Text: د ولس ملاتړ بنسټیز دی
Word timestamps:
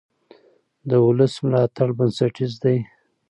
د 0.89 0.91
ولس 1.05 1.33
ملاتړ 1.45 1.89
بنسټیز 1.97 2.53
دی 2.63 2.77